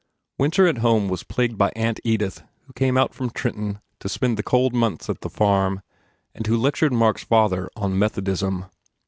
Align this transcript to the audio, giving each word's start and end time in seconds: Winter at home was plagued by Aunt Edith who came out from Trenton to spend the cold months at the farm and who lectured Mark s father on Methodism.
Winter 0.39 0.65
at 0.65 0.79
home 0.79 1.09
was 1.09 1.21
plagued 1.21 1.59
by 1.59 1.71
Aunt 1.75 1.99
Edith 2.03 2.41
who 2.65 2.73
came 2.73 2.97
out 2.97 3.13
from 3.13 3.29
Trenton 3.29 3.81
to 3.99 4.09
spend 4.09 4.35
the 4.35 4.41
cold 4.41 4.73
months 4.73 5.11
at 5.11 5.21
the 5.21 5.29
farm 5.29 5.83
and 6.33 6.47
who 6.47 6.57
lectured 6.57 6.91
Mark 6.91 7.19
s 7.19 7.23
father 7.23 7.69
on 7.75 7.99
Methodism. 7.99 8.65